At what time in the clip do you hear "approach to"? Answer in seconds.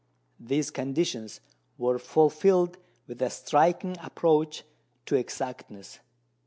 4.01-5.15